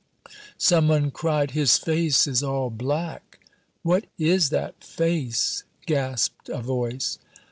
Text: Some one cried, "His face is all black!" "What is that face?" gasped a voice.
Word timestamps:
Some 0.57 0.87
one 0.87 1.11
cried, 1.11 1.51
"His 1.51 1.77
face 1.77 2.25
is 2.25 2.41
all 2.41 2.71
black!" 2.71 3.37
"What 3.83 4.05
is 4.17 4.49
that 4.49 4.83
face?" 4.83 5.61
gasped 5.85 6.49
a 6.49 6.59
voice. 6.59 7.19